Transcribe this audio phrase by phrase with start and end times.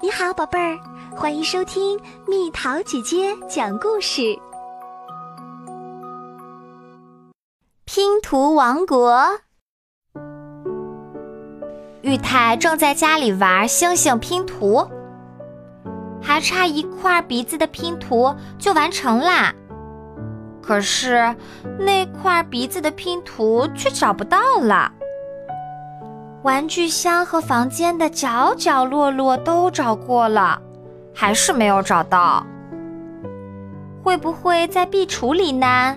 [0.00, 0.78] 你好，宝贝儿，
[1.16, 4.22] 欢迎收听蜜桃姐姐讲故事。
[7.84, 9.40] 拼图王国，
[12.02, 14.88] 玉太正在家里玩星星拼图，
[16.22, 19.52] 还差一块鼻子的拼图就完成啦。
[20.62, 21.34] 可是
[21.76, 24.92] 那块鼻子的拼图却找不到了。
[26.42, 30.60] 玩具箱和房间的角角落落都找过了，
[31.12, 32.46] 还是没有找到。
[34.02, 35.96] 会不会在壁橱里呢？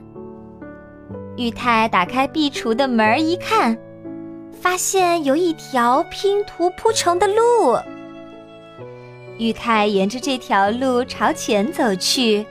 [1.38, 3.77] 玉泰打开壁橱的门一看，
[4.52, 7.77] 发现有一条拼图铺成的路。
[9.38, 12.45] 玉泰沿着这条路朝前走去，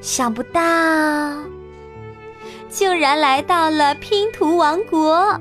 [0.00, 0.60] 想不到，
[2.68, 5.40] 竟然来到了拼图王国。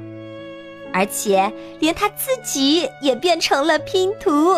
[0.94, 4.56] 而且连他自己也变成了拼图。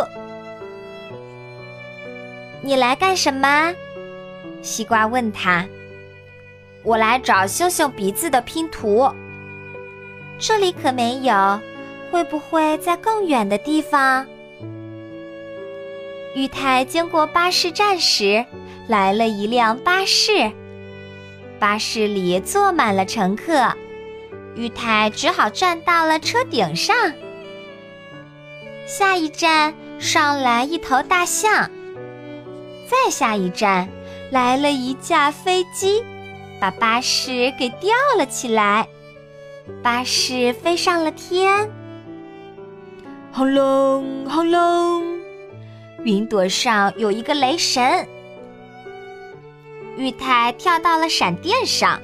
[2.62, 3.73] 你来干什么？
[4.62, 5.65] 西瓜问他。
[6.84, 9.12] 我来找星星鼻子的拼图。
[10.40, 11.60] 这里可没有，
[12.12, 14.26] 会不会在更远的地方？
[16.34, 18.45] 玉太经过巴士站时，
[18.88, 20.51] 来了一辆巴士，
[21.60, 23.71] 巴士里坐满了乘客。
[24.55, 26.96] 玉太只好站到了车顶上。
[28.85, 31.70] 下一站上来一头大象，
[32.88, 33.88] 再下一站
[34.32, 36.04] 来了一架飞机，
[36.60, 38.88] 把巴士给吊了起来。
[39.82, 41.70] 巴士飞上了天，
[43.32, 45.04] 轰隆轰隆，
[46.04, 48.05] 云朵上有一个雷神。
[49.98, 52.02] 玉太跳到了闪电上。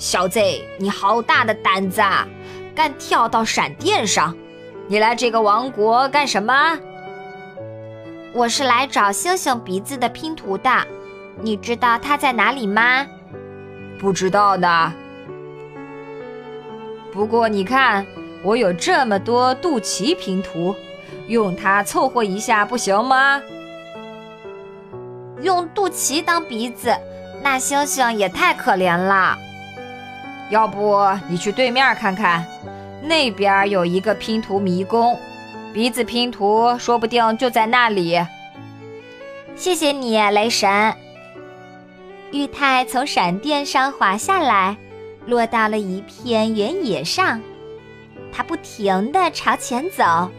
[0.00, 0.40] 小子，
[0.78, 2.26] 你好大的胆子啊！
[2.74, 4.34] 敢跳到闪电上？
[4.88, 6.78] 你来这个王国干什么？
[8.32, 10.70] 我是来找星星鼻子的拼图的。
[11.42, 13.06] 你知道它在哪里吗？
[13.98, 14.90] 不知道呢。
[17.12, 18.06] 不过你看，
[18.42, 20.74] 我有这么多肚脐拼图，
[21.26, 23.38] 用它凑合一下不行吗？
[25.42, 26.90] 用肚脐当鼻子，
[27.42, 29.36] 那星星也太可怜了。
[30.50, 32.44] 要不你去对面看看，
[33.02, 35.18] 那边有一个拼图迷宫，
[35.72, 38.20] 鼻子拼图说不定就在那里。
[39.56, 40.94] 谢谢你，雷神。
[42.32, 44.76] 玉泰从闪电上滑下来，
[45.26, 47.40] 落到了一片原野上。
[48.32, 50.30] 他不停地朝前走，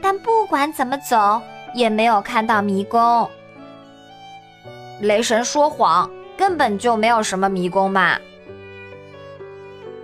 [0.00, 1.40] 但不管怎么走，
[1.74, 3.28] 也没有看到迷宫。
[5.00, 8.18] 雷神说谎，根本就没有什么迷宫嘛。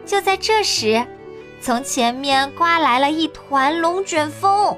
[0.08, 1.06] 就在这时，
[1.60, 4.74] 从前面刮来了一团龙卷风，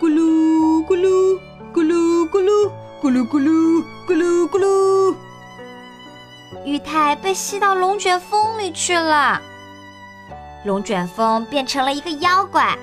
[0.00, 1.38] 咕噜咕噜
[1.72, 2.68] 咕噜咕噜
[3.00, 5.14] 咕噜咕噜咕噜咕噜。
[6.64, 9.40] 玉泰被吸到龙卷风里去了，
[10.64, 12.76] 龙卷风变成了一个妖怪。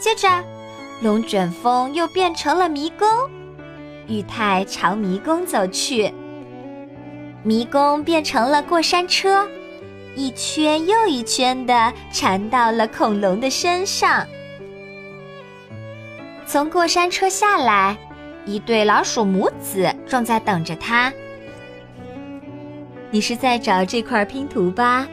[0.00, 0.26] 接着，
[1.02, 3.06] 龙卷风又变成了迷宫，
[4.08, 6.14] 玉泰朝迷宫走去，
[7.42, 9.46] 迷宫变成了过山车。
[10.14, 14.26] 一圈又一圈的缠到了恐龙的身上。
[16.46, 17.96] 从过山车下来，
[18.44, 21.12] 一对老鼠母子正在等着他。
[23.10, 25.06] 你是在找这块拼图吧？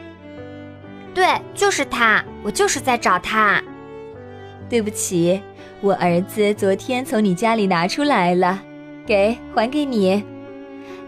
[1.14, 3.62] 对，就是他，我就是在找他。
[4.68, 5.42] 对不起，
[5.80, 8.62] 我儿子昨天从你家里拿出来了，
[9.06, 10.24] 给还给你。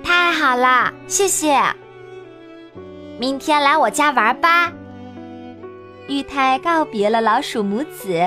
[0.02, 1.62] 太好了，谢谢。
[3.22, 4.72] 明天来我家玩吧。
[6.08, 8.20] 玉太告别了老鼠母子，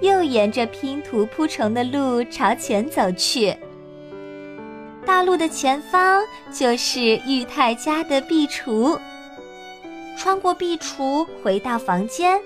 [0.00, 3.52] 又沿着拼图铺成的路朝前走去。
[5.04, 8.96] 道路的前方就是玉泰家的壁橱。
[10.16, 12.40] 穿过壁橱回到房间，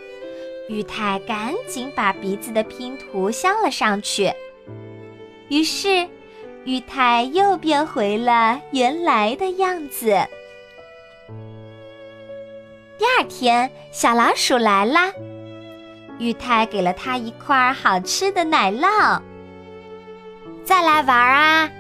[0.70, 4.32] 玉太赶紧把鼻子的拼图镶了上去。
[5.50, 6.08] 于是，
[6.64, 10.16] 玉太又变回了原来的样子。
[13.00, 15.10] 第二天，小老鼠来啦。
[16.18, 19.18] 玉泰给了他一块好吃的奶酪。
[20.66, 21.70] 再来玩啊！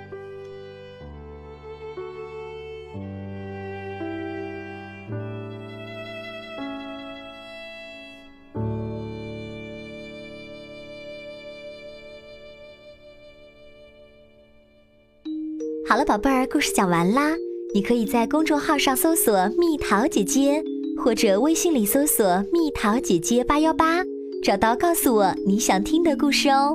[15.86, 17.34] 好了，宝贝儿，故事讲完啦。
[17.74, 20.64] 你可以在公众号上搜索“蜜桃姐姐”。
[21.02, 24.02] 或者微信里搜索“蜜桃姐姐八幺八”，
[24.44, 26.74] 找到告诉我你想听的故事哦。